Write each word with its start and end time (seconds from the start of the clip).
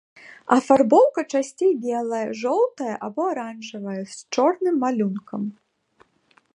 Афарбоўка 0.55 1.21
часцей 1.39 1.73
белая, 1.83 2.23
жоўтая 2.41 2.95
або 3.09 3.21
аранжавая, 3.35 4.01
з 4.15 4.39
чорным 4.39 4.75
малюнкам. 4.87 5.43